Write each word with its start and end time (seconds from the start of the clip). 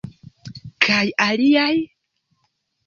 Kaj 0.87 1.03
aliaj? 1.27 1.73